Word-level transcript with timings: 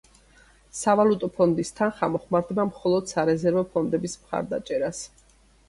სავალუტო 0.77 1.29
ფონდის 1.35 1.71
თანხა 1.81 2.09
მოხმარდება 2.15 2.67
მხოლოდ 2.71 3.13
სარეზერვო 3.13 3.65
ფონდების 3.77 4.19
მხარდაჭერას. 4.25 5.07